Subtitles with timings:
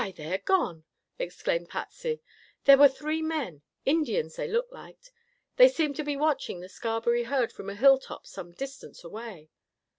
[0.03, 0.83] "Why, they're gone!"
[1.19, 2.23] exclaimed Patsy.
[2.65, 3.61] "There were three men.
[3.85, 5.11] Indians, they looked like.
[5.57, 9.51] They seemed to be watching the Scarberry herd from a hilltop some distance away."